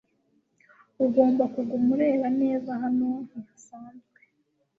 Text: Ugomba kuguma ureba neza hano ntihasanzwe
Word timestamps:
Ugomba 1.05 1.43
kuguma 1.53 1.89
ureba 1.95 2.27
neza 2.41 2.71
hano 2.81 3.09
ntihasanzwe 3.27 4.19